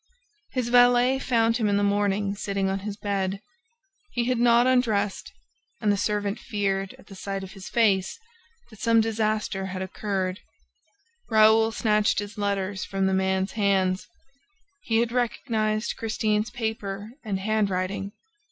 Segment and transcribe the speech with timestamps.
[0.55, 3.39] His valet found him in the morning sitting on his bed.
[4.13, 5.31] He had not undressed
[5.79, 8.17] and the servant feared, at the sight of his face,
[8.71, 10.39] that some disaster had occurred.
[11.29, 14.07] Raoul snatched his letters from the man's hands.
[14.85, 18.11] He had recognized Christine's paper and hand writing.